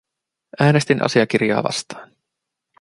Äänestin 0.59 1.03
asiakirjaa 1.05 1.61
vastaan. 1.63 2.11